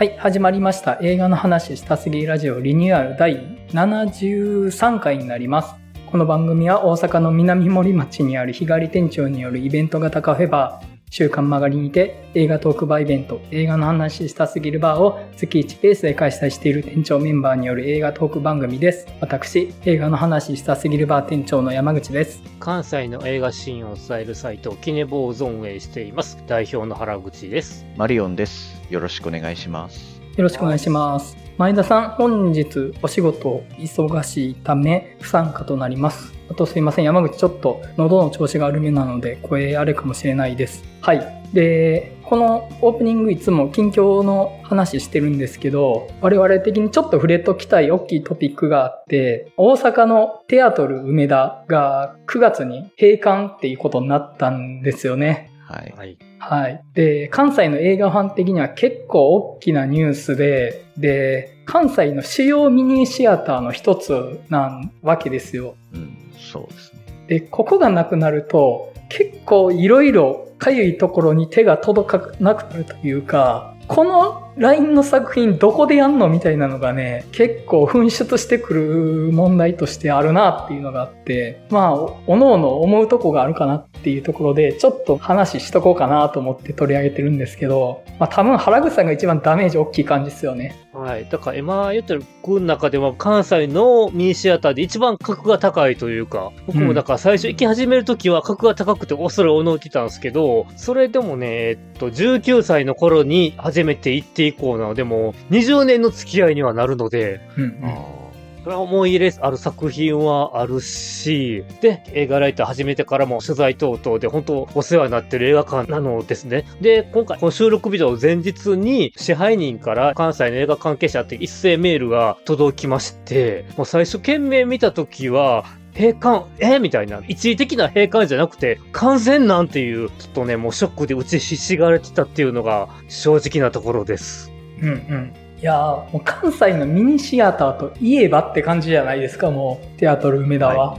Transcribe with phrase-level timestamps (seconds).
[0.00, 0.98] はい、始まりました。
[1.02, 3.36] 映画の話したすぎラジオリニューアル第
[3.72, 5.74] 73回になります。
[6.06, 19.08] この番組は大阪の南森町にある日帰り店長によるイベント型カフェバー、週刊曲がりにて映画トークバーイベント、映画の話したすぎるバーを月1ペースで開催している店長メンバーによる映画トーク番組です。
[19.20, 22.40] 私、映画の話したすぎるバー店長の山口です。
[22.60, 26.44] 関西の映画シーンを伝えるサイト、キネボーゾ運営しています。
[26.46, 27.84] 代表の原口です。
[27.96, 28.80] マリオンです。
[28.88, 30.22] よろしくお願いします。
[30.36, 31.49] よろしくお願いします。
[31.60, 36.32] 前田さん、本日お仕事忙しいため不参加となります。
[36.50, 40.82] あとすいません、山口ちょっと喉の調子が悪めなので声あれかもしれないです。
[41.02, 41.42] はい。
[41.52, 55.50] で、このオープニングいつも近況の話してるんですけど、我々的にちょっと触れときたい大きいトピックがあって、大阪のテアトル梅田が9月に閉館っていうことになったんですよね。
[55.66, 56.16] はい。
[56.40, 56.62] はい。
[56.62, 56.84] はい。
[56.94, 65.76] で、関西の映画ファン的には結構大きなニュースで、で、関西の主要ミニシアターの一つなわけですよ。
[65.94, 67.00] うん、そうですね。
[67.28, 90.76] で、ここがなくなると、結構いろいろかゆいところに手が届かなくなるというか、この LINE の作品どこでやんのみたいなのがね、結構噴出してくる問題としてあるなっていうのがあって、まあ、おおのおの思うとこがあるかなっていうところで、ちょっと話しとこうかなと思って取り上げてるんですけど、まあ多分原口さんが一番ダメージ大きい感じですよね。
[90.92, 91.28] はい。
[91.28, 108.20] だから今言ってる僕の中では関西のミニシアターで一番格が高いというか、僕もだから最初行き始めるときは格が高くて恐れおのいてたんですけど、それでもね、えっと、19歳の頃に初めて行って以降なので、もう20年の付き合いにはなるので、うんうん。
[108.62, 116.66] それは思い入れある作品はあるし、で、映画ライター始めてからも取材等々で本当お世話になってる映画館なのですね。
[116.80, 125.64] で、今回この収録ビデオ前日に支配人から関西の映画関係者って一斉メールが届きまして、もう最初件名見た時は、
[125.94, 126.78] 閉館、え？
[126.78, 127.20] みたいな。
[127.26, 134.50] 一時的な閉館じゃなくて、完全なんていう、ちょっとね、もうショックで打ちひしがれてたっていうのが正直なところです。
[134.80, 135.32] うんうん。
[135.60, 135.78] いやー
[136.10, 140.98] もう関西のミニシアターといえばって感じじゃないですか、もう、テアトル梅田は。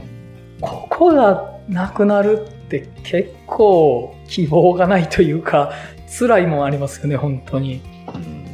[0.60, 5.72] ここがなくなるって結構希望がないというか、
[6.16, 7.80] 辛いもんありますよね、本当に。
[8.14, 8.46] うん、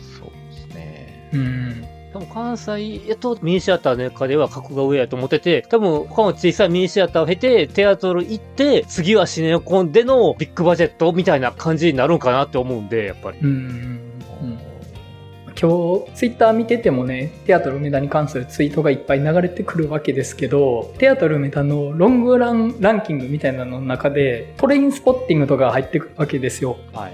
[0.00, 1.30] そうですね。
[1.34, 1.84] うん。
[2.20, 13.38] 分関西やとミニシアターの中では格が上やと思ってて、多分他の小さいミニシアターを経て、テアトル行って、次はシネコンでのビッグバジェットみたいな感じになるんかなって思うんで、やっぱり。
[13.38, 14.09] うん。
[15.62, 27.08] うん今日ツイッター見ててもねテアトル梅田に関するツイートがいっぱい流れてくるわけですけどテアトル梅田のロングランランキングみたいなのの中でトレインスポッティングとかが入ってくるわけですよは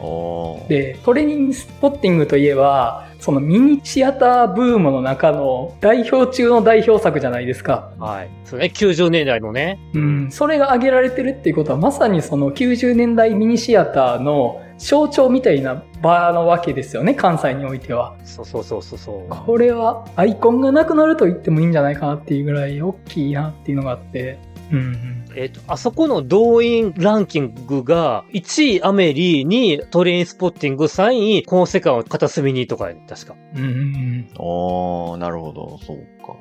[0.67, 0.69] い。
[0.69, 8.31] でトレインスポッティングといえばそのミニシアターブームの中の代表中の代表作じゃないですかはい。
[8.45, 9.81] そうね、90年代のね。
[9.95, 18.17] うん、それが挙げられてるっていうことはまさにその90年代ミニシアターの象徴みたいな場なわけですよね関西においては。
[18.25, 19.29] そうそうそうそうそう。
[19.29, 24.39] これはアイコンがなくなると言ってもいいんじゃないかなっていうぐらい大きいなっていうのがあって。
[24.71, 25.25] うんうん。
[25.37, 33.37] えっ、と、あそこの動員ランキングが、1位アメリーにトレインスポッティング、3位この世界を片隅にとかやね、確か。
[33.55, 36.35] うんうんおーなるほど、そうか。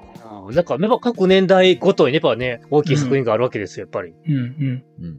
[0.54, 4.14] だから、やっぱ各年代ごとにやっぱね、大きい作品があるわけですよ、やっぱり。
[4.28, 4.42] うんうん。
[4.42, 5.18] うんうんうん、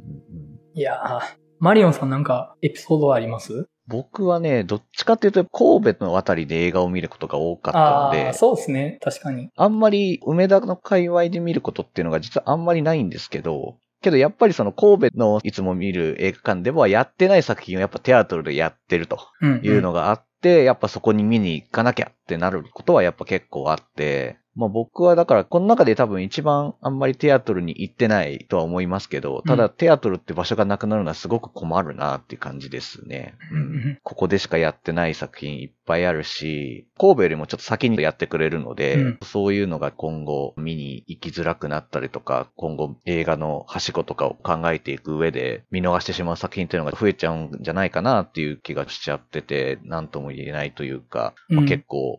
[0.75, 3.69] いやーマリオンさんなんかエピソードはあります？
[3.89, 8.99] 僕はね、どっちかっていうと、神戸のあたりで映画を見ることが多かったので、ーそうですね。
[9.01, 9.51] 確かに。
[9.55, 33.35] あんまり梅田の界隈で見ることっていうのが実はあんまりないんですけど、けどやっぱりその神戸のいつも見る映画館ではやってない作品をやっぱテアトルでやってるとうんいうのがあって、やっぱそこに見に行かなきゃってなることはやっぱ結構あって、まあ僕はだからこの中で多分一番あんまりテアトルに行ってないとは思いますけど、ただテアトルって場所がなくなるのはすごく困るなっていう感じですね。
[33.53, 33.59] うん。
[33.59, 33.99] うん。
[34.03, 39.19] ここでしかやってない作品いっぱいあるし、神戸よりもちょっと先にやってくれるので、うん。
[39.23, 51.67] そういうのが今後見に行きづらくなったりとか、今後映画のはしごとかを考えていく上で見逃してしまう作品っていうのが増えちゃうんじゃないかなっていう気がしちゃってて、なんとも言えないというか、まあうん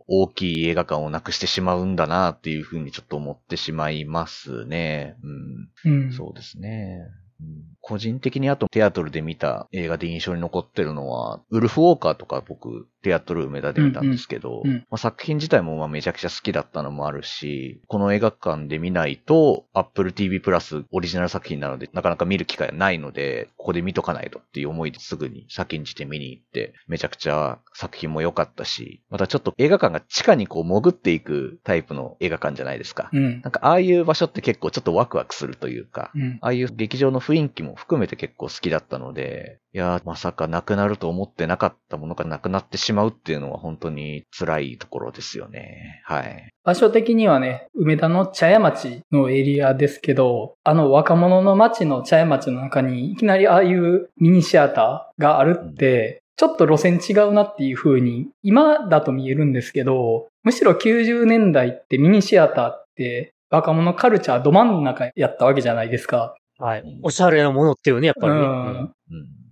[0.08, 5.16] 大きい映画館をなくしてしまうんだなっていうふうにちょっと思ってしまいますね。
[5.24, 5.92] うん。
[5.92, 7.08] うんそうですね。
[7.42, 33.10] うん個人的にあとテアトルで見た映画で印象に残ってるのは、ウルフ・ウォーカーとか僕、テアトル梅田で見たんですけど、うんうんうんまあ、作品自体もまあめちゃくちゃ好きだったのもあるし、この映画館で見ないと、Apple TV プラスオリジナル作品なので、なかなか見る機会がないので、ここで見とかないとっていう思いですぐに先んじて見に行って、めちゃくちゃ作品も良かったし、またちょっと映画館が地下にこう潜っていくタイプの映画館じゃないですか。
[33.14, 33.42] うん。
[33.42, 36.40] なんかああいう場所って結構ちょっとワクワクするというか、うん。
[36.42, 46.02] ああいう劇場の雰囲気も含めて結構好きだったので、いやー、まさかなくなると思ってなかったものがなくなってしまうっていうのは本当に辛いところですよね。
[46.06, 46.50] はい。
[46.64, 66.36] 場所的にはね、梅田の茶屋町のエリアですけど、あの若者の町の茶屋町の中にいきなりああいうミニシアターがあるって、ちょっと路線違うなっていう風に今だと見えるんですけど、むしろ90年代ってミニシアターって若者カルチャーど真ん中やったわけじゃないですか。
[66.60, 67.00] はい。
[67.04, 68.40] おしゃれなものっていうね、やっぱりね。
[68.40, 68.94] うんうん。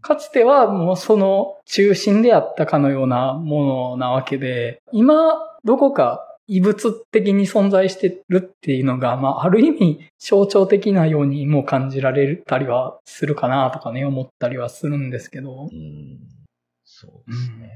[0.02, 16.20] かつてはもうその中心であったかのようなものなわけで、今どこか異物的に存在してるっていうのが、まあある意味象徴的なようにも感じられたりはするかなとかね、思ったりはするんですけどう、ん。
[16.84, 17.72] そうですね。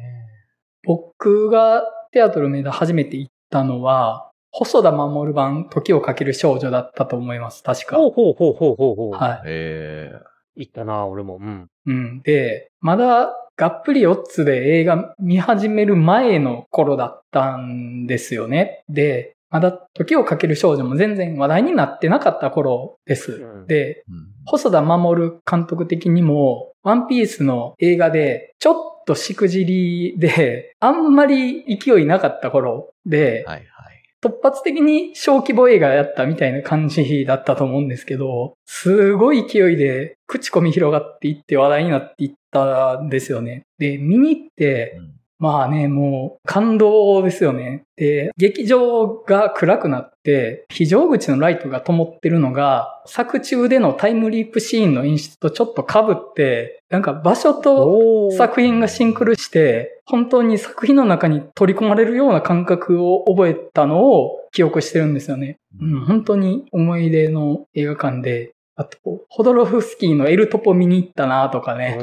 [0.83, 7.97] 僕がテアトルメダ初めて行ったのは、細田守版時をかける少女だったと思います、確か。
[7.97, 9.11] ほうほうほうほうほうほう。
[9.11, 9.41] はい。
[9.45, 10.11] え
[10.55, 11.37] 行ったな、俺も。
[11.41, 11.67] うん。
[11.85, 12.21] うん。
[12.21, 18.83] で、まだがっぷり4つで映画見始める前の頃だったんですよね。
[18.89, 23.33] で、まだ時をかける少女も全然話題になってなかった頃です。
[23.33, 28.75] うんで、ーうん細田守監督的にも、ワンピースの映画で、ちょっ
[29.05, 33.88] としくじりで、あんまり勢いなかった頃で、はいはい。
[34.21, 43.63] 突発的に小規模映画やったみたいな感じだったと思うんですけど、すごい勢いで口コミ広がっていって話題になっていったんですよね。
[43.77, 44.99] で、見に行って、
[45.39, 47.83] まあね、もう感動ですよね。
[47.95, 65.57] で、劇場が暗くなって、非常口のライトが灯ってるのが、作中でのタイムリープシーンの演出とちょっと被って、なんか場所と作品がシンクロして、本当に作品の中に取り込まれるような感覚を覚えたのを記憶してるんですよね。
[65.79, 68.97] うん、本当に思い出の映画館で、あと、
[69.27, 71.97] ホドロフスキーのエルトポ見に行ったなとかね。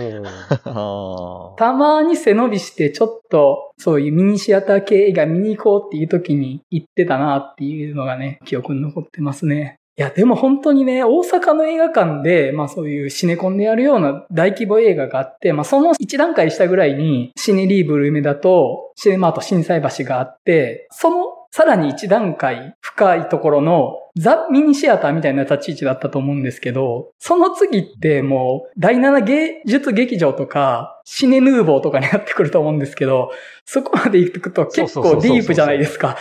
[1.56, 9.78] たまに背伸びしてちょっとそういうミニシアター系映画見に行こうっていう時に行ってたなっていうのがね、記憶に残ってますね。
[9.99, 21.17] いや、でも本当にね、大阪の映画館で、まあそういうシネコンでやるような大規模映画があって、まあその一段階下ぐらいにシネリーブル梅田とシネマート震災橋があって、その
[21.56, 33.30] さらに一段階深いところのザ・ミニシアターみたいな立ち位置だったと思うんですけど、その次ってもう第7芸術劇場とかシネヌーボーとかになってくると思うんですけど、
[33.64, 36.18] そこまで行くと結構ディープじゃないですか。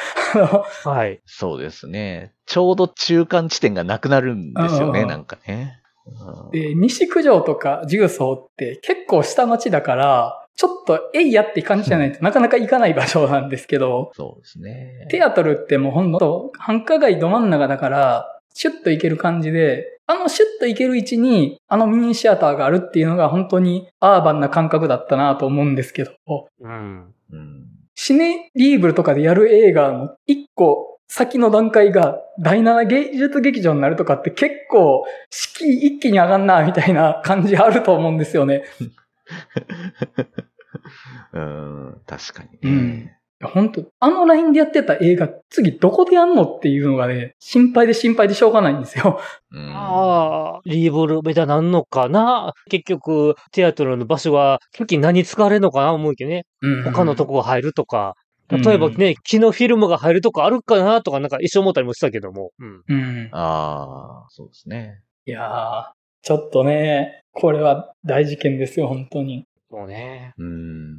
[0.85, 1.19] はい。
[1.25, 2.31] そうですね。
[2.45, 5.81] ちょうど中間地点がなくなるんですよね、なんかね。
[5.81, 5.85] うん
[6.51, 15.07] で、西九条とか重曹って結構下町だから、ちょっとえいやって感じじゃないと なかなか行かない場所なんですけど、そうですね。
[15.09, 26.11] テアトルってもうほんと繁華街ど真ん中だから、シュッと行ける感じで、あのシュッと行ける位置にあのミニシアターがあるっていうのが本当にアーバンな感覚だったなと思うんですけど、
[26.61, 27.13] うん。
[27.31, 27.65] うん
[27.97, 38.63] シネリーブルとかでやる映画の一個先の段階が第7芸術劇場になるとかって結構敷居一気に上がんなみたいな感じあると思うんですよね。
[41.33, 42.59] うん、確かにね。
[42.63, 43.11] うん
[43.43, 49.19] 本当あのラインでやってた映画、次どこでやんのっていうのがね、心配で心配でしょうがないんですよ。
[49.51, 52.53] うんああ、リーブルベタなんのかな？
[52.69, 55.93] 結局、テアトルの場所は、時何使われるのかな？
[55.93, 56.45] 思うけどね。
[56.85, 58.15] 他のとこが入るとか。
[58.49, 61.01] 例えばね、木のフィルムが入るとかあるかな？
[61.01, 62.51] とか、なんか一生思ったりもしたけども。
[62.59, 62.83] うん。
[62.87, 63.29] うん。
[63.33, 65.01] ああ、そうですね。
[65.25, 65.91] いやー、
[66.25, 69.45] ちょっとね、これは大事件ですよ、本当に。
[69.69, 70.33] そうね。
[70.39, 70.93] うん。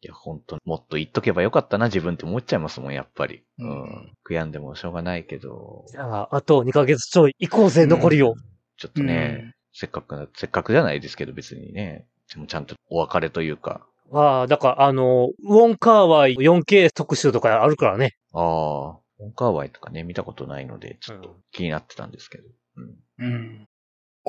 [0.00, 3.42] いや、本当もっと言っとけばよかったな、自分って思っちゃいますもん、やっぱり。
[3.58, 4.12] ううんん。
[4.24, 5.86] 悔やんでもしょうがないけど。
[5.88, 8.36] じゃあ、あと2ヶ月ちょい行こうぜ、残りよ。
[8.76, 12.06] ちょっとね、せっかくな、せっかくじゃないですけど、別にね。
[12.32, 13.84] でもちゃんとお別れというか。
[14.12, 18.14] ああ、だから、あの、ウォンカーワイ 4K 特集とかあるからね。
[18.32, 22.44] ああ、オンカーワイとかね、見たことないので、ちょっと気になってたんですけど。
[22.76, 23.26] うん。
[23.26, 23.66] うん。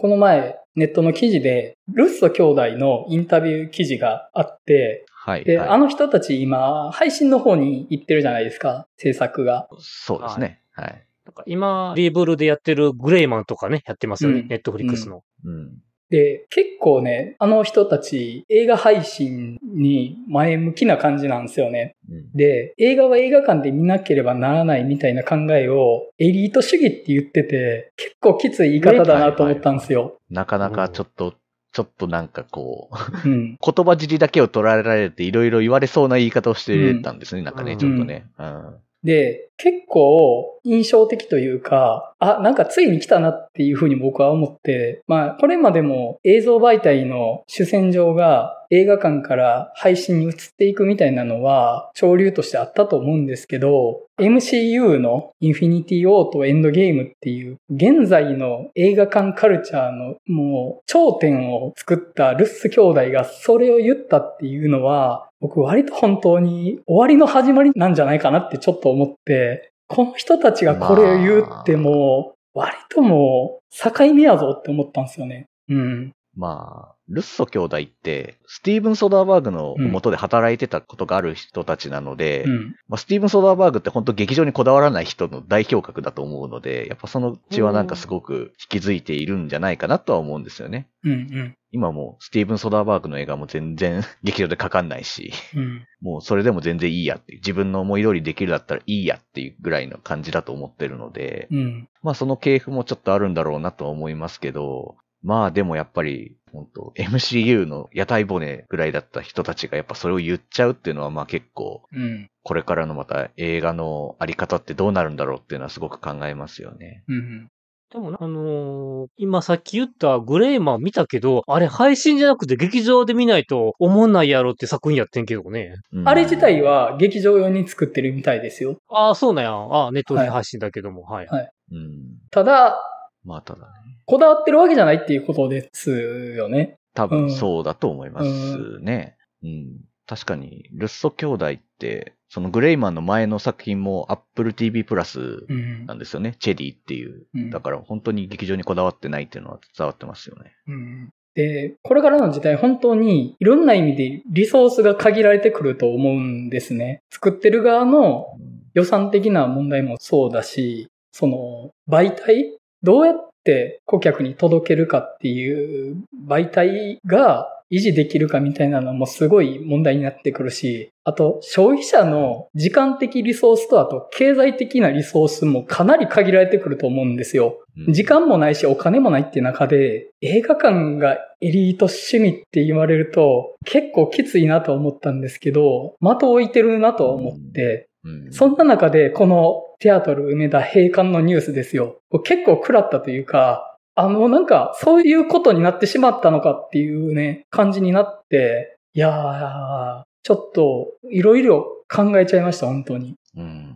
[0.02, 5.44] この前、ネットの記事で、ルッソ兄弟のインタビュー記事があって、はい。
[5.44, 9.70] で、はいあの人たち今、配信の方に行ってるじゃないですか、制作が。
[9.78, 10.60] そうですね。
[10.72, 11.06] はい。
[11.26, 14.44] なんか今、リーブルでやってるグレイマンとかね、やってますよねう。
[14.46, 15.22] んネットフリックスの。
[15.46, 15.70] うん。
[16.12, 21.96] で、結構ね、あの人たち映画配信に前向きな感じなんですよね。
[22.10, 30.20] うんで、映画は映画館で見なければならないみたいな考えをエリート主義って言ってて、結構きつい言い方だなと思ったんですよ。
[30.30, 31.36] なかなかちょっと、
[31.72, 32.90] ちょっとなんかこ
[33.26, 33.58] う、うん。
[33.64, 38.26] 言葉尻だけを捉えられていろいろ言われそうな言い方をしてたんですね、なんかね、うんちょっとね。
[38.38, 38.76] うん。
[39.04, 69.51] で、結構印象的というか、あ、なんかついに来たなっていうふうに僕は思って、まあ、これまでも映像媒体の主戦場が映画館から配信に移っていくみたいなのは潮流としてあったと思うんですけど、MCU のインフィニティ・ウォーとエンドゲームっていう現在の映画館カルチャーのもう頂点を作ったルッソ兄弟がそれを言ったっていうのは僕割と本当に終わりの始まりなんじゃないかなってちょっと思って、
[69.92, 75.48] この人たちがこれを言うっても割ともう境目やぞって思ったんですよね。
[75.68, 76.14] うん。
[76.34, 82.76] まあ、ルッソ兄弟って、スティーブン・ソダーバーグの元で働いてたことがある人たちなので、うん。
[82.88, 90.88] まあ、スティーブン・ソダーバーグって本当劇場にこだわらない人の代表格だと思うので、やっぱその血はなんかすごく引き継いでいるんじゃないかなとは思うんですよね。
[91.04, 91.12] うん。
[91.12, 91.56] うん。
[91.74, 95.86] 今もうスティーブン・ソダーバーグの映画も全然 劇場でかかんないし、うん。
[96.02, 101.90] もうそれでも全然いいやっていう、自分の思い通りできるだったらいいやっていうぐらいの感じだと思ってるので、うん。
[102.04, 112.30] まあその系譜もちょっとあるんだろうなとは思いますけど、まあでもやっぱり、本当 MCU の屋台骨ぐらいだった人たちがやっぱそれを言っちゃうっていうのはまあ結構、うん。
[112.44, 117.04] これからのまた映画のあり方ってどうなるんだろうっていうのはすごく考えますよね。
[117.08, 117.50] うん。
[117.92, 125.76] でもな、あのー今さっき言ったグレーマン見たけど、あれ配信じゃなくて劇場で見ないと思んないやろって作品やってんけどね。
[125.92, 128.78] うんあれ自体は劇場用に作ってるみたいですよ。
[128.90, 129.52] ああ、そうなんや。
[129.52, 131.28] ああ、ネットで配信だけども、はい。
[131.28, 132.18] うん。
[132.32, 132.82] ただ、
[133.26, 133.68] まあただね。
[134.12, 136.76] こだわってるわけじゃないっていうことですよね。
[136.94, 139.16] 多分うんそうだと思いますね。
[139.42, 139.80] うん。
[140.06, 146.36] 確かに、ルッソ兄弟って、そのグレイマンの前の作品も Apple TV プラスうんなんですよね。
[146.40, 147.26] チェリーっていう。
[147.34, 150.52] うんだから本当に劇場にこだわってないっていうのは伝わってますよね。
[150.68, 157.02] うんで、これからの時代本当にいろんな意味でリソースが限られてくると思うんですね。
[157.10, 158.26] 作ってる側の
[158.74, 177.60] 予算的な問題もそうだし、その媒体どうやって顧客に届けるかっていう媒体が維持できるかみたいなのもすごい問題になってくるし、あと消費者の時間的リソースとあと経済的なリソースもかなり限られてくると思うんですよ。
[177.78, 192.00] うん時間もないしお金もないっていう中で、映画館がエリート趣味って言われると結構きついなと思ったんですけど、的を置いてるなと思って、うんそんな中でこのテアトル梅田閉館のニュースですよ。
[192.24, 203.16] 結構食らったというか、あのなんかそういうことになってしまったのかっていうね、感じになって、いやー、ちょっといろいろ考えちゃいました、本当に。
[203.36, 203.76] うん。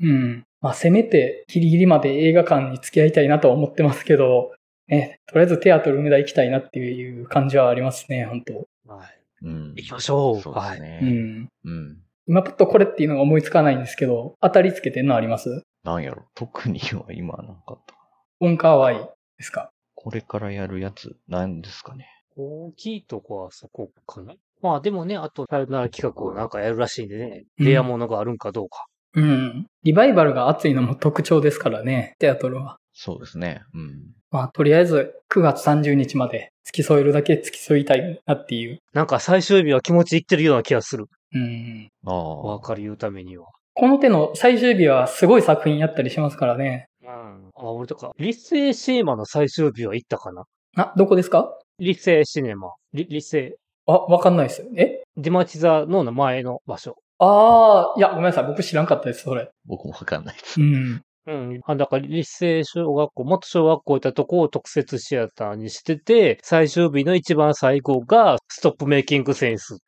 [0.00, 0.44] うん。
[0.60, 4.52] まあ、せめてギリギリまで映画館に付き合いたいなとは思ってますけど、
[4.88, 9.18] ね、とりあえずテアトル梅田行きたいなっていう感じはありますね、本当はい。
[9.42, 9.74] うん。
[9.76, 10.40] 行きましょう。
[10.40, 10.80] そうですはい。
[10.80, 11.00] ね。
[11.02, 11.48] うん。
[11.64, 11.98] うん。
[12.26, 15.62] 今パッとこれっていうのが思いつかないんですけど、当たりつけてんのあります？
[15.84, 16.24] なんやろ。
[16.34, 17.94] 特には今はなかった。
[18.40, 19.70] オンカーワイですか？
[19.94, 22.06] これからやるやつ、なんですかね。
[22.36, 24.34] 大きいとこはそこかな。
[24.62, 28.86] まあでもね、あと、さよなら企画をなんかやるらしいんでね、うんレアものがあるんかどうか。
[29.14, 29.66] うん。
[29.84, 32.76] リバイバルが熱いのも特徴ですからね、テアトルは。
[32.92, 33.62] そうですね。
[33.74, 34.12] うん。
[34.30, 38.78] まあ、とりあえず9月30日まで付き添えるだけ付き添いたいなっていう。
[38.92, 41.06] なんか最終日は気持ちいってるような気がする。
[41.36, 41.90] うん。
[42.06, 42.14] ああ。
[42.14, 43.46] お分かり言うためには。
[43.74, 46.88] この手の最終日はすごい作品やったりしますからね。
[47.02, 47.08] うん。
[47.08, 50.44] あ、俺とか、立成シネマの最終日は行ったかな？
[50.76, 51.58] あ、どこですか？
[51.78, 52.72] 立成シネマ。
[52.94, 53.56] り立成。
[53.86, 54.66] あ、わかんないです。
[54.76, 55.02] え？
[55.16, 56.96] 出町座の前の場所。
[57.18, 58.46] ああ、いや、ごめんなさい。
[58.46, 59.48] 僕知らんかったです、それ。
[59.66, 60.60] 僕もわかんないです。
[60.60, 61.02] うん。
[61.26, 61.60] うん。
[61.66, 69.72] あ、だから、立成小学校、元小学校行ったとこを特設シアターにしてて、最終日の一番最後が、ストップメイキングセンス。
[69.72, 69.78] うん。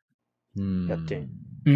[0.57, 1.27] やって
[1.65, 1.71] うー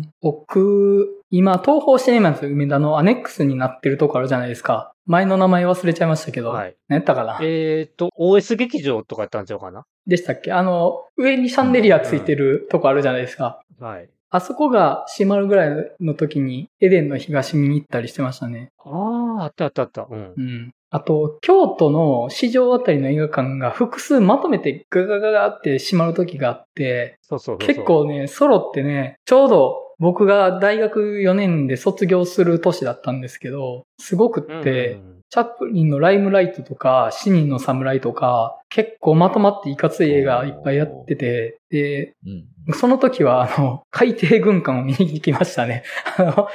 [0.00, 0.10] ん。
[0.20, 4.92] 僕、今、東方シネマズ梅田のアネックスになってるとこあるじゃないですか。
[5.06, 6.50] 前の名前忘れちゃいましたけど。
[6.50, 6.76] はい。
[6.88, 7.38] 何やったかな？
[7.42, 9.84] えっ、と、OS 劇場とかやったんちゃうかな？
[10.06, 10.52] でしたっけ？
[10.52, 13.62] あの、上にシャンデリアついてるとこあるじゃないですか。
[13.80, 14.10] はい。
[14.28, 18.70] あそこが閉まるぐらいの時に、エデンの東見に行ったりしてましたね。
[18.84, 20.06] ああ、あったあったあった。
[20.10, 20.40] うんう。
[20.40, 20.72] ん。
[20.96, 27.66] あと、京都の市場あたりの映画館が複数まとめてガガガガって閉まる時があって、そうそうそう。
[27.66, 42.74] 結構ね、揃ってね、ちょうど僕が大学4年で卒業する年だったんですけど、すごくって、うんチャップリンのライムライトとか、死人の侍とか、結構まとまっていかつい映画いっぱいやってて、で、うん。
[42.74, 45.82] その時は、あの、海底軍艦を見に行きましたね。
[46.16, 46.48] あの、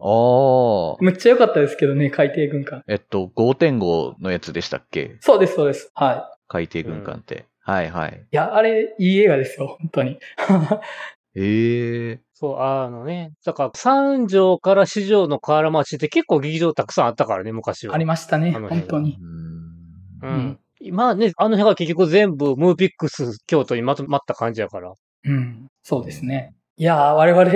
[0.00, 0.96] ああ。
[1.00, 2.82] むっちゃ良かったですけどね、海底軍艦。
[2.88, 5.16] えっと、5.5のやつでしたっけ？
[5.20, 5.90] そうです、そうです。
[5.94, 7.46] は海底軍艦って。
[7.60, 8.12] はいはい。
[8.12, 8.16] い。
[8.20, 10.18] いや、あれ、いい映画ですよ、本当に。
[11.36, 13.32] ええそう、あのね。
[13.44, 17.94] だから、三条から四条の河原町って結構劇場たくさんあったからね、昔は。
[17.94, 19.18] ありましたね、本当に。
[19.20, 20.26] う。
[20.26, 20.58] うんん。
[20.80, 24.92] 今ね、あの辺が結局全部ムーピックス京都にまとまった感じやから。
[25.24, 26.54] うん、そうですね。
[26.76, 27.50] いやー、我々、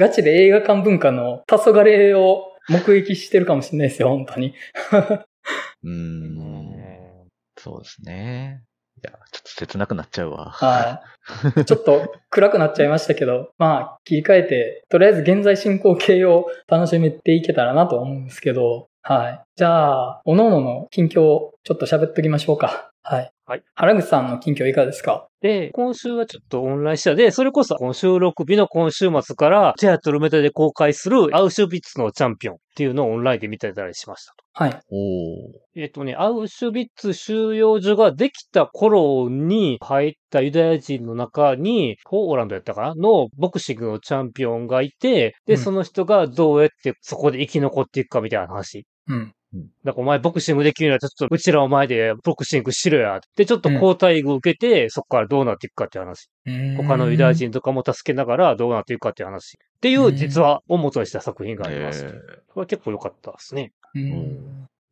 [0.00, 4.54] ガチで映画館文化の黄昏を目撃してるかもしれないですよ、本当に。
[5.84, 7.28] うん。
[7.58, 8.62] そうですね。
[8.96, 10.52] いや、ちょっと切なくなっちゃうわ。
[10.52, 11.02] は
[11.54, 11.64] い。
[11.66, 19.40] ちょっと暗くなっちゃいましたけど、 まあ、切り替えて、とりあえず現在進行形を楽しめていけたらなと思うんですけど、はい。
[19.56, 22.90] じゃあ、おのおのの近況をちょっと喋っときましょうか。
[23.02, 23.30] はい。
[23.50, 23.64] はい。
[23.74, 25.26] 原口さんの近況いかがですか？
[25.40, 34.44] で、今週はちょっとオンラインしたで、それこそこの収録日の今週末から、テアトルメタで公開するアウシュビッツのチャンピオンっていうのをオンラインで見てたりしましたと。
[34.52, 34.80] はい。
[34.92, 35.80] おー。
[35.82, 42.94] えっとね、アウシュビッツ収容所ができた頃に入ったユダヤ人の中に、ポーランドやったかな？
[42.94, 48.86] のボクシングのチャンピオンがいて、で、うんその人がどうやってそこで生き残っていくかみたいな話。
[49.08, 49.32] うん。
[49.84, 53.20] だからお前ボクシングできるんやったらちょっとうちらお前でボクシングしろや。
[53.36, 56.28] で、ちょっと交代を受けて、そこからどうなっていくかっていう話。
[56.76, 59.58] 他のユダヤ人とかも助けながらどうなっていくかっていう話。
[59.76, 62.04] っていう実話を元にした作品があります。
[62.04, 63.72] えこれ結構良かったですね。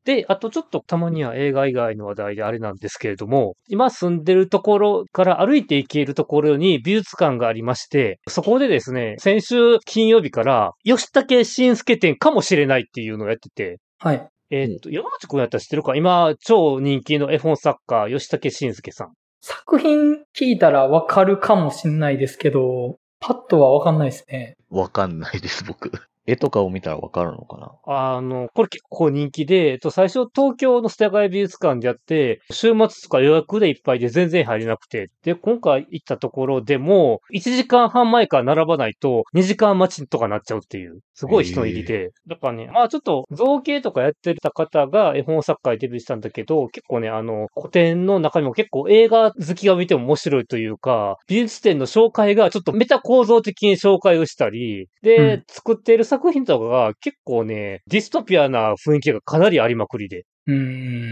[0.04, 14.28] で、あとちょっとたまには映画以外の話題であれなんですけれども、今住んでるところから歩いて行けるところに美術館がありまして、そこでですね、先週金曜日から吉武慎介展かもしれないっていうのをやってて、はい。
[14.50, 15.94] えーっと、山内くんやったら知ってるか？
[15.94, 19.12] 今、超人気の絵本作家、吉武慎介さん。
[19.40, 24.56] 作品聞いたらわかるかもしれないですけど、パッとはわかんないですね。
[24.70, 25.92] わかんないです、僕。
[26.28, 27.72] 絵とかを見たらわかるのかな？
[27.86, 42.10] あの、これ結構人気で、えっと、最初東京の世田谷美術館でやって、週末とか予約でいっぱいで全然入れなくて、で、今回行ったところでも、1時間半前から並ばないと2時間待ちとかなっちゃうっていう、すごい人入りで。
[42.26, 55.44] だからね、まあちょっと造形とかやってた方が絵本作家にデビューしたんだけど、結構ね、あの、古典の中にも結構映画好きが見ても面白いというか、美術展の紹介がちょっとメタ構造的に紹介をしたり、で、うん。
[55.48, 60.24] 作っている作品とかが結構ね、ディストピアな雰囲気がかなりありまくりで。
[60.46, 60.54] うー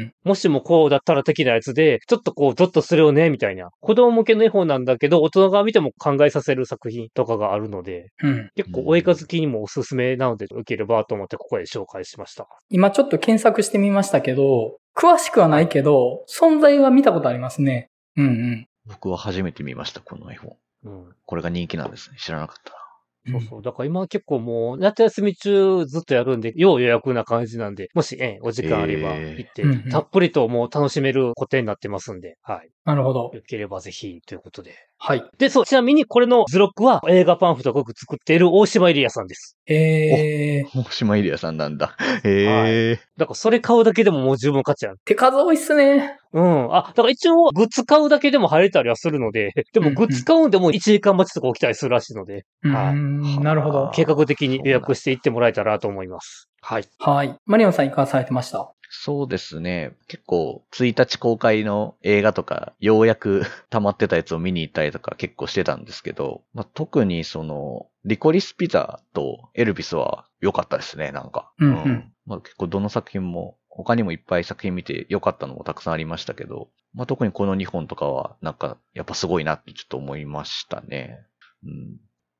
[0.06, 0.12] ん。
[0.24, 3.68] もしもこうだったら的なやつで、ちょっとこう、ゾッとするよね、みたいな。
[3.80, 8.50] 子供向けの絵本なんだけど、大人が見ても考えさせる作品とかがあるので、うん。
[8.56, 12.48] 結構お絵描きにもおすすめなので、受ければと思ってここで紹介しました。
[12.70, 17.90] 今ちょっと検索してみましたけど、詳しくはないけど、存在は見たことありますね。
[18.16, 18.68] うんうん。
[18.86, 20.56] 僕は初めて見ました、この絵本。
[20.84, 21.14] うん。
[21.26, 22.16] これが人気なんですね。
[22.18, 22.85] 知らなかったな。
[23.30, 23.62] そうそう。
[23.62, 32.70] だから今結構もう、夏休み中ずっとやるんで、要予約な感じなんで、もし、ええ、お時間あればえー行って、うんうんたっぷりともう楽しめる個展になってますんで、はい。
[32.84, 33.30] なるほど。
[33.34, 34.74] よければぜひ、ということで。
[34.98, 35.24] はい。
[35.38, 39.56] で、そう、ちなみにこれの図録は映画パンフとかよく作っている大島エリアさんです。
[39.66, 41.96] えー、大島イリアさんなんだ。
[42.24, 43.00] へえ。
[43.16, 44.96] だからそれ買うだけでももう十分価値ある。
[45.04, 46.18] 手数多いっすね。
[46.32, 46.74] うん。
[46.74, 53.90] あ、だから一応グッズ買うだけでも入れたりはするので、 でもグッズ買うんでも1時間待ちとか起きたりするらしいので、うーはいん、なるほど。
[53.94, 56.48] 計画的に予約していってもらえたらと思います。
[56.62, 56.84] はい。
[56.98, 57.36] はい。
[57.46, 58.72] マリオンさんいかがされてました？
[58.98, 59.94] そうですね。
[60.08, 71.52] 結構、1日公開の映画とか、ようやく 溜まってたやつを見に行ったりとか結構してたんですけど、まあ、特にその、リコリスピザとエルビスは良かったですね、なんか。
[71.58, 81.20] うんうんまあ、結構どの作品も、他にもいっぱい作品見て良かったのもたくさんありましたけど、まあ、特にこの2本とかは、なんか、やっぱすごいなってちょっと思いましたね。
[81.62, 81.96] うん。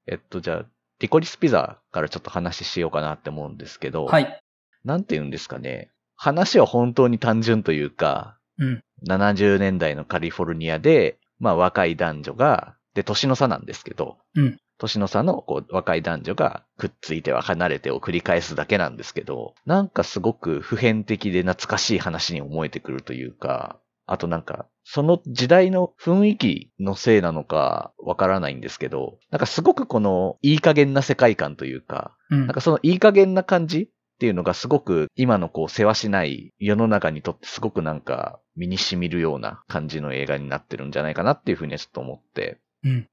[0.07, 0.67] えっと、じゃあ、
[0.99, 4.41] リコリスピザからちょっと話しようかなって思うんですけど、はい。
[4.85, 5.91] なんて言うんですかね。
[6.17, 8.83] 話は本当に単純というか、うん。
[9.09, 42.59] 70年代のカリフォルニアで、まあ若い男女が、で、年の差なんですけど、うん年の差のこう若い男女がくっついては離れてを繰り返すだけなんですけど、なんかすごく普遍的で懐かしい話に思えてくるというか、あとなんか、その時代の雰囲気のせいなのかわからないんですけど、なんかすごくこのいい加減な世界観というか、うんなんかそのいい加減な感じっていうのがすごく今のこう世話しない世の中にとってすごくなんか身に染みるような感じの映画になってるんじゃないかなっていうふうにはちょっと思って。
[42.83, 43.09] うんうん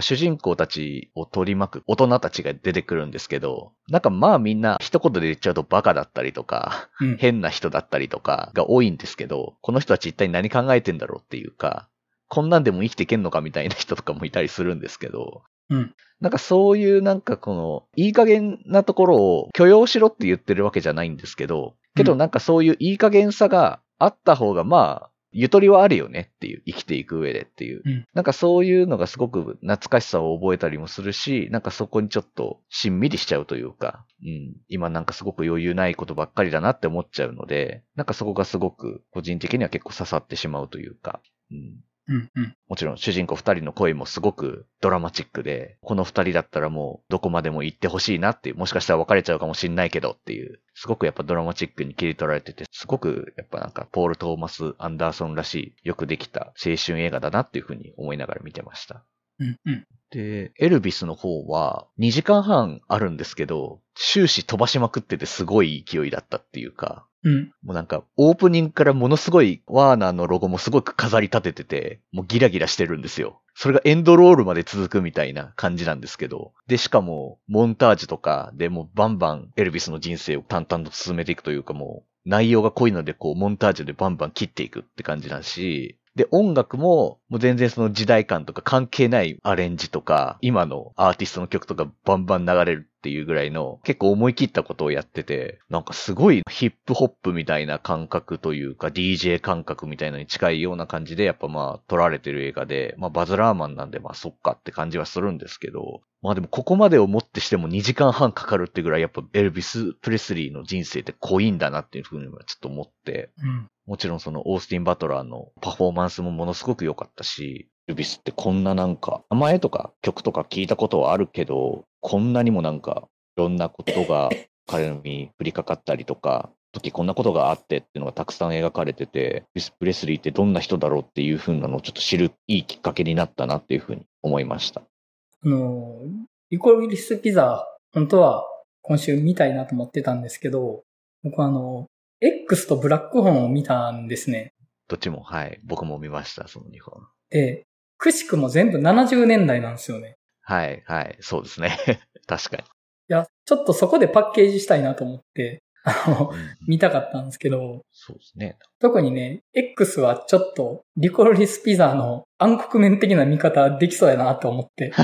[0.00, 7.16] 主人公たちを取り巻く大人たちが出てくるんですけど、なんかまあみんな一言で言っちゃうとバカだったりとか、うん。
[7.18, 11.90] 変な人だったりとかが多いんですけど、この人たち一体何考えてんだろうっていうか、
[12.28, 15.94] こんなんでも生きていけんのかみたいな人とかもいたりするんですけど、うん。
[16.20, 27.82] なんかそういうなんかこの、いい加減なところを許容しろって言ってるわけじゃないんですけど、けどなんかそういういい加減さがあった方がまあ、ゆとりはあるよねっていう、生きていく上でっていう。
[27.84, 28.04] うん。
[28.14, 41.20] なんかそういうのがすごく懐かしさを覚えたりもするし、なんかそこにちょっとしんみりしちゃうというか、うん、今なんかすごく余裕ないことばっかりだなって思っちゃうので、なんかそこがすごく個人的には結構刺さってしまうというか、
[41.52, 41.76] うん、
[42.10, 42.30] うん。
[42.34, 42.54] うん。
[42.68, 59.04] もちろん主人公二人の声もすごくドラマチックで、この二人だったらもうどこまでも行ってほしいなっていう、もしかしたら別れちゃうかもしんないけどっていう、すごくやっぱドラマチックに切り取られてて、すごくやっぱなんかポール・トーマス・アンダーソンらしい、よくできた青春映画だなっていうふうに思いながら見てました。
[59.38, 59.56] うん。
[59.64, 59.86] うん。
[60.10, 67.52] で、エルビスの方は2時間半あるんですけど、終始飛ばしまくっててすごい勢いだったっていうか、うん。
[67.62, 73.42] もうなんか、オープニングからものすごい、ワーナーのロゴもすごく飾り立ててて、もうギラギラしてるんですよ。
[73.54, 76.54] それがエンドロールまで続くみたいな感じなんですけど。
[76.66, 113.68] で、しかも、モンタージュとかでもうバンバンエルビスの人生を淡々と進めていくというかもう、内容が濃いのでこう、モンタージュでバンバン切っていくって感じだし、で、音楽も、もう全然その時代感とか関係ないアレンジとか、今のアーティストの曲とかバンバン流れるっていうぐらいの、結構思い切ったことをやってて、なんかすごいヒップホップみたいな感覚というか、DJ 感覚みたいなのに近いような感じで、やっぱまあ、撮られてる映画で、まあ、バズ・ラーマンなんで、まあ、そっかって感じはするんですけど、まあでもここまでをもってしても2時間半かかるってぐらい、やっぱエルビス・プレスリーの人生って濃いんだなっていうふうにはちょっと思って、うん。
[113.90, 124.30] もちろんそのオースティン・バトラーのパフォーマンスもものすごく良かったし、ルビスってこんななんか、名前とか曲とか聞いたことはあるけど、こんなにもなんか、いろんなことが
[124.68, 134.82] 彼の身に降りかかったりとか、時こんなことがあってっていうのがたくさん描かれてて、ルビス・プレスリーってどんな人だろうっていう風なのをちょっと知るいいきっかけになったなっていう風に思いました。
[134.82, 136.04] あの、
[136.50, 138.44] リコリスピザ、本当は
[138.82, 140.84] 今週見たいなと思ってたんですけど、
[141.24, 141.88] 僕はあの、
[142.20, 144.52] X とブラックホーンを見たんですね。
[144.88, 147.06] どっちも、はい、僕も見ました、その2本。
[147.30, 150.16] で、くしくも全部70年代なんですよね。
[150.42, 151.76] はい、はい、そうですね。
[152.26, 152.62] 確かに。
[152.62, 152.66] い
[153.08, 158.58] や、ちょっとそこでパッケージしたいなと思って、あの、うん見たかったんですけど、そうですね。
[158.80, 164.92] 特にね、X はちょっとリコリスピザの暗黒面的な見方できそうやなと思って。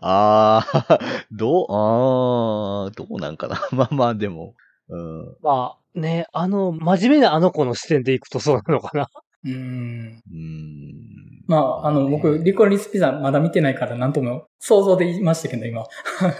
[0.00, 0.98] ああ、
[1.30, 3.68] どう、ああ、どうなんかな。
[3.72, 4.54] まあまあ、でも、
[4.88, 5.36] うん。
[5.42, 9.08] まあね、あの、真面目なあの子の視点でいくとそうなのかな？
[9.44, 10.22] うーん。
[10.32, 11.44] うん。
[11.46, 15.84] まあ、あの、僕、リコリスピザまだ見てないからなんとも想像で言いましたけど、今。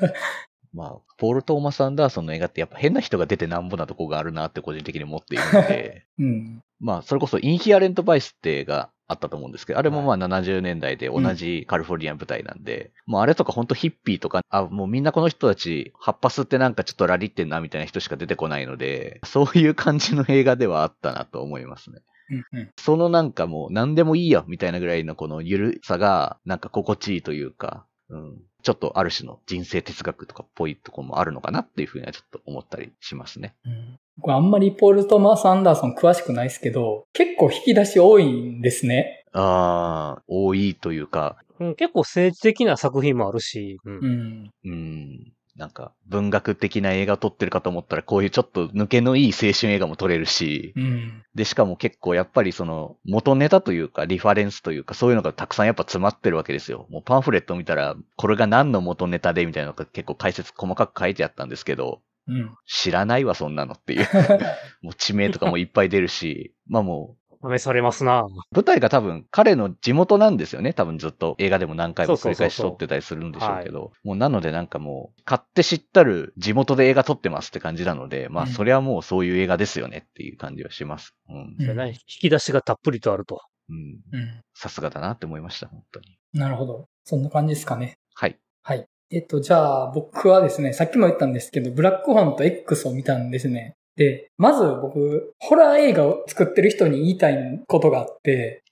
[0.72, 6.60] まあ、ポール・トーマス・アンダーソンの映画ってやっぱ変な人が出てなんぼなとこがあるなって個人的に思っているので、 うん。
[6.80, 22.00] まあ、それこそインヒアレント・バイスって映画あったと思うんですけど、あれもまあ70年代で同じカリフォルニア舞台なんで、もうあれとか本当ヒッピーとか、あ、もうみんなこの人たち、葉っぱ吸ってなんかちょっとラリってんなみたいな人しか出てこないので、そういう感じの映画ではあったなと思いますね。
[22.30, 22.70] うんうん。
[22.78, 28.38] そのなんかもう何でもいいやみたいなぐらいのこのゆるさがなんか心地いいというか、うん。
[28.62, 33.54] ちょっとある種の人生哲学とかっぽいところもあるのかなっていうふうにはちょっと思ったりしますね。
[33.66, 39.24] うん僕あんまりポール・トーマス・アンダーソン詳しくないですけど、結構引き出し多いんですね。
[39.32, 44.50] ああ、多いというか、うん、結構政治的な作品もあるし、うんうん。
[44.64, 45.32] うん。
[45.56, 51.22] なんか文学的な映画撮ってるかと思ったらこういうちょっと抜けのいい青春映画も撮れるし、うん。
[51.34, 56.86] で、しかも結構やっぱりその元ネタというかリファレンスというかそういうのがたくさんやっぱ詰まってるわけですよ。
[56.90, 62.54] もうパンフレット見たらこれが何の元ネタでみたいなのが結構解説細かく書いてあったんですけど、うん。
[62.66, 64.08] 知らないわそんなのっていう。
[64.82, 68.22] もう地名とかもいっぱい出るし、まあも試されますな。
[68.22, 70.72] う舞台が多分彼の地元なんですよね。
[70.72, 81.14] 多分ずっと映画でも何回も繰り返し撮ってたりするんでしょうけど、もうなのでなんかもう買って知ったる地元で映画撮ってますって感じなので、まあうんそれはもうそういう映画ですよねっていう感じはします。
[81.28, 81.56] うん。
[81.58, 83.40] うん引き出しがたっぷりとあると。
[83.68, 83.76] うん。
[84.12, 84.42] うん。
[84.54, 86.18] さすがだなって思いました、本当に。
[86.32, 86.88] なるほど。
[87.04, 87.98] そんな感じですかね。
[88.14, 88.38] はい。
[88.62, 88.86] はい。
[89.10, 93.74] えっと、じゃあ僕はですね、さっきも言ったんですけど、ブラックホーンと X を見たんですね。
[93.96, 98.62] で、まず僕、ホラー映画を作ってる人に言いたいことがあって、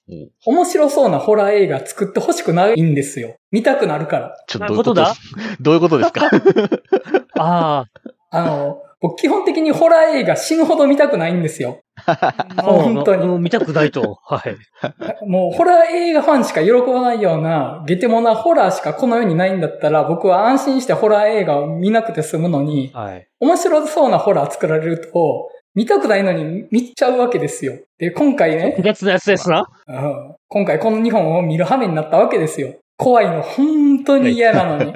[0.45, 3.37] お面白そうなホラー映画作ってほしくないんですよ。
[3.53, 4.37] 見たくなるから。
[4.49, 6.27] ちょっなとどういうことです どういうことですか？
[7.38, 7.87] ああ、
[8.33, 11.81] あの、僕基本的にホラー映画死ぬほど見たくないんですよ。
[12.62, 14.18] 本当にもう見たくないと。
[14.25, 14.57] はい。
[15.29, 23.29] もうホラー映画ファンしか喜ばないような、ゲテモノホラーしかこの世にないんだったら、僕は安心してホラー映画を見なくて済むのに、はい。
[23.40, 27.75] 面白そうなホラー作られると、見たくないのに見ちゃうわけですよ。
[27.99, 29.66] で、今回ね、複雑なやつですな。
[29.88, 32.75] うん今回この日本を見る羽目になったわけですよ。
[32.99, 34.92] 怖いの本当に嫌なのに。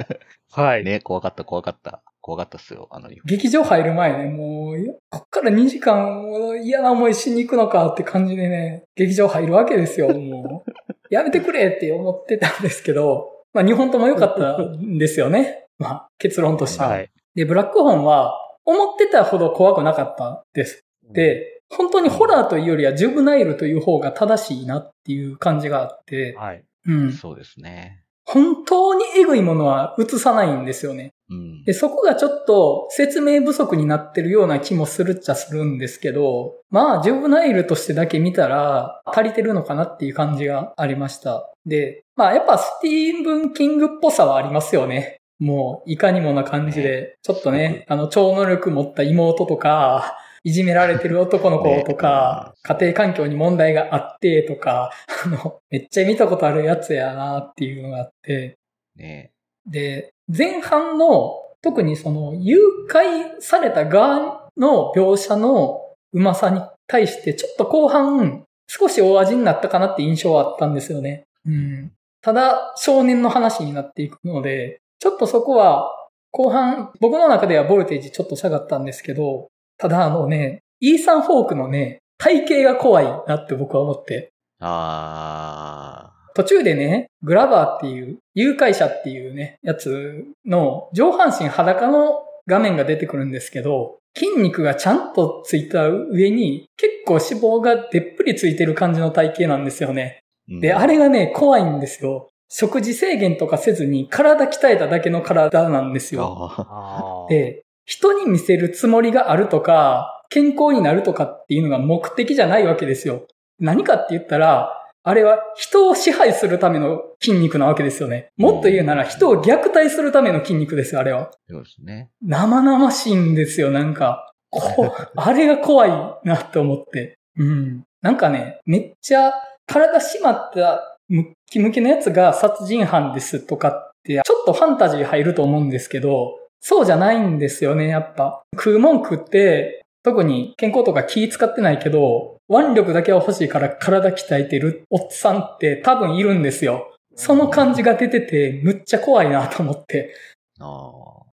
[0.53, 0.85] はい。
[0.87, 2.03] ね、怖かった、怖かった。
[2.27, 3.09] 怖かったっすよ、あの。
[3.25, 10.73] 劇場入る前ね、もう、こっから2時間嫌な思いしに行くのかって感じでね、劇場入るわけですよ、 もう。
[11.09, 15.67] やめてくれって思ってたんですけど、まあ2本とも良かったんですよね。
[15.79, 16.89] まあ結論としては。
[16.89, 17.11] はい。
[17.37, 18.35] で、ブラックホーンは
[18.65, 20.85] 思ってたほど怖くなかったです。
[21.12, 26.65] で、本当にホラーというよりはジュブナイルという方が正しいなっていう感じがあって、はい。
[26.89, 27.12] うん。
[27.12, 28.03] そうですね。
[28.27, 31.12] 本当にエグいものは映さないんですよね。
[31.31, 31.65] うん。
[31.65, 41.53] で、そこがちょっと説明不足になってるような気もするっちゃするんですけど、まあ、ジョブナイルとしてだけ見たら足りてるのかなっていう感じがありました。
[41.65, 45.21] で、まあ、やっぱスティーブン・キングっぽさはありますよね。
[45.39, 54.92] もう、いかにもな感じで、ちょっとね、あの、超能力持った妹とか、いじめられてる男の子とか、家庭環境に問題があってとか、
[55.24, 58.56] あの、めっちゃ見たことあるやつやなっていうのがあって、
[58.94, 59.32] ね
[59.66, 61.32] で、前半の、
[61.62, 65.80] 特にその、誘拐された側の描写の
[66.12, 71.24] うまさに対して、ちょっと後半、少し大味になったかなって印象はあったんですよね。
[71.44, 71.90] うん。
[72.22, 75.90] ただ、少年の話になっていくので、ちょっとそこは、
[76.30, 79.48] 後半、僕の中ではボルテージちょっと下がったんですけど、
[79.79, 100.21] ただあのね、イーサン・フォークのね、体型が怖いなって僕は思って、あ途中でね、グラバーっていう、誘拐者っていうね、やつの上半身裸の画面が出てくるんですけど、筋肉がちゃんとついた上に、結構脂肪がでっぷりついてる感じの体型なんですよね。
[100.49, 100.61] ー。
[100.61, 102.29] で、あれがね、怖いんですよ。
[102.49, 106.49] 食事制限とかせずに体鍛えただけの体なんですよ。
[106.51, 113.27] ああーで、人に見せるつもりがあるとか、健康になるとかっていうのが目的じゃないわけですよ。
[113.59, 114.72] 何かって言ったら、
[115.05, 118.33] あれは人を支配するための筋肉なわけですよね。
[118.37, 121.31] もっと言うなら人を虐待するための筋肉ですよ、あれは。
[121.49, 122.11] そうですね。
[122.22, 124.33] 生々しいんですよ、なんか。
[124.51, 125.90] こ あれが怖い
[126.25, 127.18] なって思って。
[127.38, 127.85] うん。
[128.03, 129.33] なんかね、めっちゃ
[129.66, 136.37] 体締まったムッキムキのやつが殺人犯ですとかって、ちょっとファンタジー入ると思うんですけど、
[136.68, 138.42] そうじゃないんですよね、やっぱ。
[138.57, 146.92] 食うもん食って、特に健康とか気使ってないけど、腕力だけは欲しいから体鍛えてるおっさんって多分いるんですよ。
[147.14, 150.12] その感じが出てて、むっちゃ怖いなと思って。
[150.59, 150.90] あ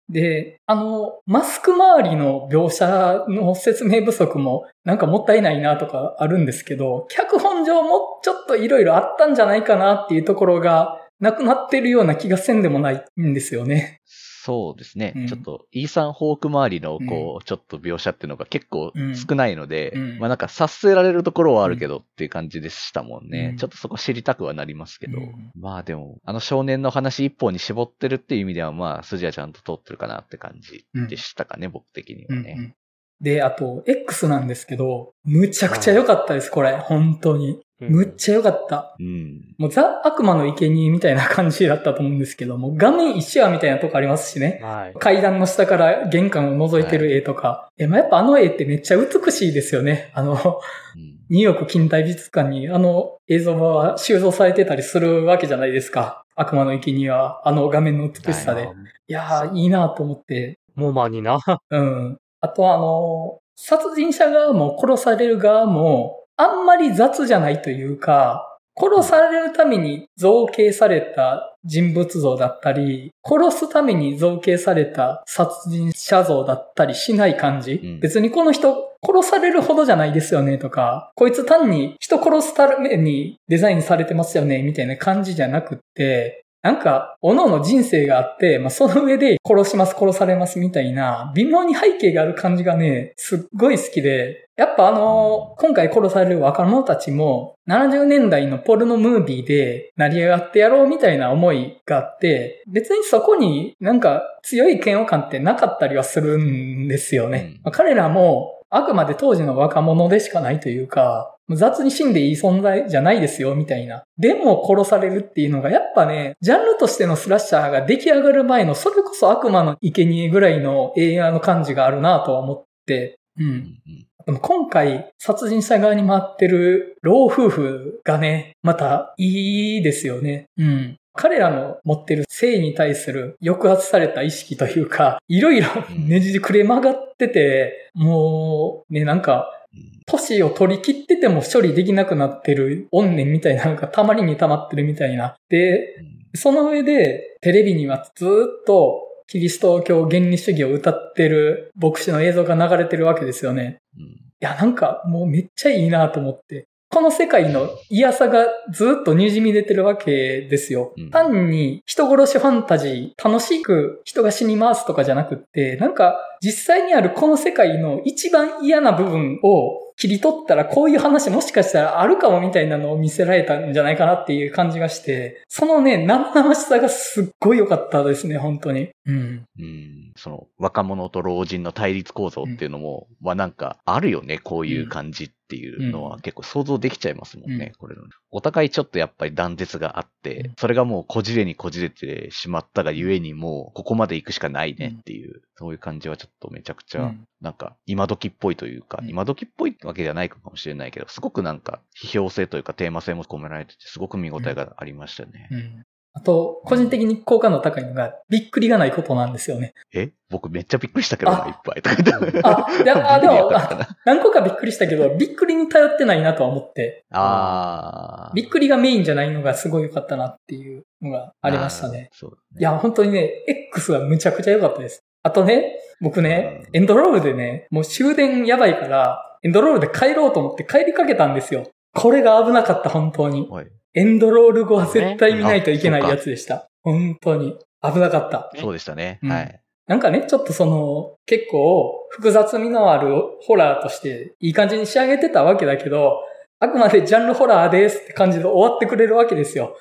[0.07, 13.99] で、あの、マスク周りの描写の説明不足もなんかもったいないなとかあるんですけど、脚本上もちょっといろいろあったんじゃないかなっていうところがなくなってるような気がせんでもないんですよね。
[14.47, 15.11] そうですね。
[15.13, 23.49] うんちょっと、イーサン・ホーク周りの、こう、ちょっと描写っていうのが結構少ないので、うんまあなんか察せられるところはあるけどっていう感じでしたもんね。
[23.51, 25.17] うんちょっとそこ知りたくはなりますけど。
[25.17, 32.77] うんまあでも、あの少年の話一本に絞ってるっていう意味では、まあ筋はちゃんと通ってるかなって感じでしたかね、僕的にはね。
[33.21, 36.73] で、あと、X なんですけど、むちゃくちゃ良かったです、これ。
[36.73, 37.59] 本当に。
[37.79, 38.95] むっちゃ良かった。
[38.99, 39.55] うん。
[39.59, 44.59] もうザ・悪魔の生贄みたいな感じだったと思うんですけども、画面一緒やみたいなとこありますしね。
[44.63, 44.93] はい。
[44.99, 47.69] 階段の下から玄関を覗いてる絵とか。
[47.77, 50.11] え、まあ、やっぱあの絵ってめっちゃ美しいですよね。
[50.13, 56.23] あの、うんニューヨーク近代美術館にあの映像は収蔵されてたりするわけじゃないですか。
[56.37, 58.65] 悪魔の生贄はあの画面の美しさで。
[58.65, 58.75] はい
[59.11, 60.57] やー、いいなと思って。
[60.75, 61.39] モマにな。
[61.69, 62.17] うん。
[62.41, 68.43] あとあの、殺人者側も殺される側も、あんまり雑じゃないというか、
[68.79, 77.73] 殺されるために造形された人物像だったり、殺すために造形された殺人者像だったりしない感じ。
[77.83, 107.53] うん別にこの人殺されるほどじゃないですよねとか、こいつ単に人殺すためにデザインされてますよねみたいな感じじゃなくって、なんか、各々人生があって、まあ、その上で殺します、殺されますみたいな、微妙に背景がある感じがね、すっごい好きで、やっぱあの今回殺される若者たちも、70年代のポルノムービーで成り上がってやろうみたいな思いがあって、別にそこになんか強い嫌悪感ってなかったりはするんですよね。
[107.55, 114.03] うんまあ彼らも、あくまで当時の若者でしかないというか、雑に死んでいい存在じゃないですよ、みたいな。
[114.17, 123.43] でも殺されるっていうのが、やっぱね、ジャンルとしてのスラッシャーが出来上がる前の、それこそ悪魔の生贄ぐらいの映画の感じがあるなとは思って、う。
[123.43, 123.77] うんん
[124.25, 130.47] でも今回、殺人者側に回ってる老夫婦がね、またいいですよね。
[130.57, 130.97] うん。
[131.17, 145.35] 彼らの持ってる性に対する抑圧された意識というか、いろいろねじくれ曲がってて、もう、ね、なんか、うん年を取り切ってても処理できなくなってる怨念みたいなのがたまりに溜まってるみたいな。
[145.49, 146.01] で、
[146.33, 153.81] その上で、テレビにはずっと、キリスト教原理主義を歌ってる牧師の映像が流れてるわけですよね。
[153.97, 156.67] うんいや、なんかもうめっちゃいいなと思って。
[156.97, 160.95] この世界の嫌さがずっと滲み出てるわけですよ。
[160.97, 178.89] うん単に人殺しファンタジー、楽しく人が死に回すとかじゃなくって、なんか実際にあるこの世界の一番嫌な部分を切り取ったらこういう話もしかしたらあるかもみたいなのを見せられたんじゃないかなっていう感じがして、そのね、生々しさがすっごい良かったですね、本当に。
[179.07, 179.45] うん。
[179.59, 188.03] うんその若者と老人の対立構造っていうのも、まあなんかあるよね、こういう感じっていうのうんは結構想像できちゃいますもんね、うこれの。
[188.29, 205.47] お互いちょっとやっぱり断絶があって、うんそれがもうこじれにこじれてしまったがゆえにもうここまで行くしかないねっていう、そういう感じはちょっとめちゃくちゃうんなんか今時っぽいというか、うん今時っぽいわけじゃないかもしれないけど、すごくなんか批評性というかテーマ性も込められてて、すごく見応えがありましたね。
[205.51, 205.83] うん。
[206.13, 209.75] あと、個人的に好感度高いのが、びっくりがないことなんですよね。
[209.93, 210.09] え？
[210.29, 212.41] 僕めっちゃびっくりしたけどな、あいっぱいとか言って。
[212.43, 213.51] あ、でも
[214.03, 222.09] 何個かびっくりしたけど、びっくりに頼ってないなとは思って、あーびっくりがメインじゃないのがすごい良かったなっていうのがありましたね。。
[222.13, 225.03] そうだねいや、本当にね、X はむちゃくちゃ良かったです。
[225.27, 231.63] あとね、僕ね、エンドロールでね、もう終電やばいから、エンドロールで帰ろうと思って帰りかけたんですよ。
[231.93, 233.47] これが危なかった、本当に。
[233.49, 236.67] はいエンドロール後は絶対見ないといけないやつでした。
[236.83, 237.57] 本当に。
[237.81, 238.51] 危なかった。
[238.55, 239.17] そうでしたね。
[239.23, 239.59] うんはい。
[239.87, 243.09] なんかね、ちょっとその、結構複雑味のある
[243.41, 246.19] ホラーとしていい感じに仕上げてたわけだけど、
[246.59, 249.75] あくまでジャンルホラーですって感じで終わってくれるわけですよ。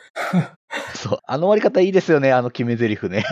[1.06, 1.18] そう。
[1.24, 3.24] あの終わり方いいですよね、あの決め台詞ね。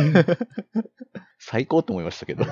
[1.38, 2.44] 最高と思いましたけど。
[2.44, 2.46] い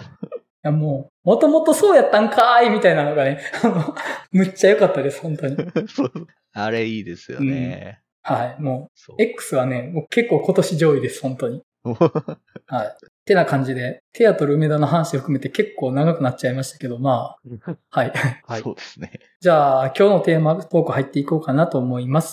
[0.63, 3.95] やもう、もともとそうやったんかーいみたいなのがね、あの
[4.33, 5.57] むっちゃ良かったです、本当に。
[5.89, 6.13] そう
[6.53, 8.01] あれいいですよね。
[8.23, 11.63] はい、もそうう、X はね、もう結構今年上位です、本当に。
[11.85, 12.97] はい。
[13.25, 17.39] てな感じで、テアトル梅田の話を含めて結構長くなっちゃいましたけど、まあ、
[17.91, 18.13] はい。
[18.47, 19.13] はいそうですね。
[19.41, 22.31] じゃあ、今日のテーマトーク入っていこうかなと思います。